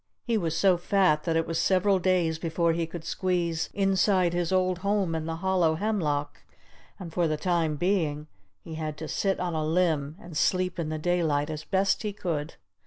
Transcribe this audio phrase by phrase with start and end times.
[0.25, 4.51] He was so fat that it was several days before he could squeeze inside his
[4.51, 6.41] old home in the hollow hemlock.
[6.99, 8.25] And for the time being
[8.63, 12.13] he had to sit on a limb and sleep in the daylight as best he
[12.13, 12.55] could.